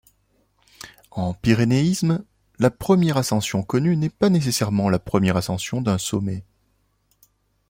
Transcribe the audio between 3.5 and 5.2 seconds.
connue n'est pas nécessairement la